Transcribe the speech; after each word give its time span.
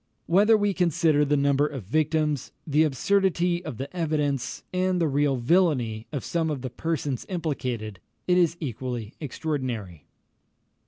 Whether 0.25 0.57
we 0.57 0.73
consider 0.73 1.23
the 1.23 1.37
number 1.37 1.67
of 1.67 1.83
victims, 1.83 2.51
the 2.65 2.81
absurdity 2.81 3.63
of 3.63 3.77
the 3.77 3.95
evidence, 3.95 4.63
and 4.73 4.99
the 4.99 5.07
real 5.07 5.35
villany 5.35 6.07
of 6.11 6.23
some 6.25 6.49
of 6.49 6.63
the 6.63 6.71
persons 6.71 7.23
implicated, 7.29 7.99
it 8.27 8.35
is 8.39 8.57
equally 8.59 9.13
extraordinary. 9.19 10.07